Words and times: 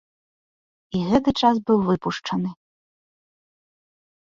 І 0.99 1.01
гэты 1.09 1.31
час 1.43 1.55
быў 1.69 1.79
выпушчаны. 1.91 2.49